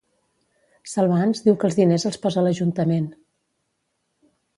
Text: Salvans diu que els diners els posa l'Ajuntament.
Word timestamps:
Salvans 0.93 1.43
diu 1.47 1.57
que 1.63 1.67
els 1.69 1.77
diners 1.79 2.05
els 2.11 2.17
posa 2.23 2.45
l'Ajuntament. 2.45 3.05